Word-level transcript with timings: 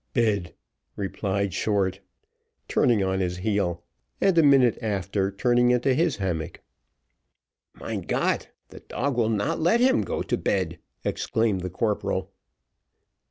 "Bed," 0.15 0.55
replied 0.95 1.53
Short, 1.53 1.99
turning 2.67 3.03
on 3.03 3.19
his 3.19 3.37
heel, 3.37 3.83
and 4.19 4.35
a 4.35 4.41
minute 4.41 4.79
after 4.81 5.29
turning 5.31 5.69
into 5.69 5.93
his 5.93 6.15
hammock. 6.15 6.61
"Mein 7.79 8.01
Got, 8.01 8.49
the 8.69 8.79
dog 8.79 9.15
will 9.15 9.29
not 9.29 9.59
let 9.59 9.79
him 9.79 10.01
go 10.01 10.23
to 10.23 10.37
bed," 10.37 10.79
exclaimed 11.05 11.61
the 11.61 11.69
corporal. 11.69 12.31